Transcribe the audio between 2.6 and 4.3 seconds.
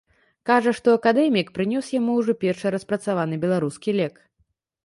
распрацаваны беларускі лек.